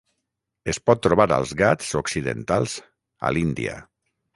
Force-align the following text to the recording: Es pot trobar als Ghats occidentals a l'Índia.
Es 0.73 0.79
pot 0.89 1.03
trobar 1.07 1.29
als 1.37 1.53
Ghats 1.61 1.95
occidentals 2.03 2.77
a 3.31 3.37
l'Índia. 3.39 3.83